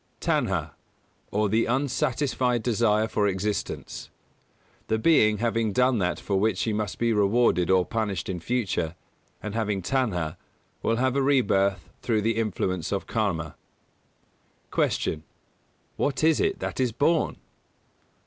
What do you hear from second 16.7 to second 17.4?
is born?